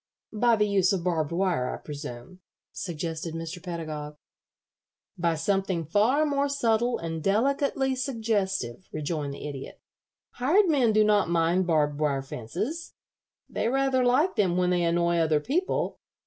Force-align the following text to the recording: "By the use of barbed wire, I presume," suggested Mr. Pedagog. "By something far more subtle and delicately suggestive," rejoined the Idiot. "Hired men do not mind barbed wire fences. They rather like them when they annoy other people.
"By 0.33 0.55
the 0.55 0.67
use 0.67 0.91
of 0.93 1.03
barbed 1.03 1.31
wire, 1.31 1.71
I 1.71 1.77
presume," 1.77 2.39
suggested 2.71 3.35
Mr. 3.35 3.61
Pedagog. 3.61 4.17
"By 5.15 5.35
something 5.35 5.85
far 5.85 6.25
more 6.25 6.49
subtle 6.49 6.97
and 6.97 7.21
delicately 7.21 7.93
suggestive," 7.93 8.89
rejoined 8.91 9.35
the 9.35 9.47
Idiot. 9.47 9.79
"Hired 10.31 10.67
men 10.67 10.91
do 10.91 11.03
not 11.03 11.29
mind 11.29 11.67
barbed 11.67 11.99
wire 11.99 12.23
fences. 12.23 12.95
They 13.47 13.67
rather 13.67 14.03
like 14.03 14.37
them 14.37 14.57
when 14.57 14.71
they 14.71 14.81
annoy 14.83 15.17
other 15.19 15.39
people. 15.39 15.99